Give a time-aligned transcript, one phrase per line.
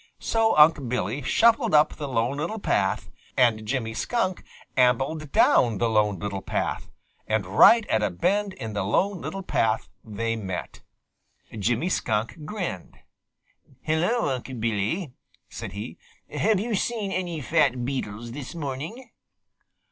[0.17, 4.43] So Unc' Billy shuffled up the Lone Little Path, and Jimmy Skunk
[4.75, 6.89] ambled down the Lone Little Path,
[7.27, 10.81] and right at a bend in the Lone Little Path they met.
[11.53, 12.97] Jimmy Skunk grinned.
[13.81, 15.13] "Hello, Unc' Billy!"
[15.49, 15.99] said he.
[16.31, 19.11] "Have you seen any fat beetles this morning?"